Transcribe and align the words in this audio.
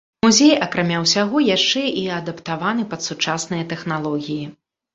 Музей, 0.25 0.53
акрамя 0.65 1.01
ўсяго, 1.03 1.41
яшчэ 1.57 1.83
і 2.05 2.07
адаптаваны 2.17 2.89
пад 2.97 3.07
сучасныя 3.11 3.71
тэхналогіі. 3.77 4.43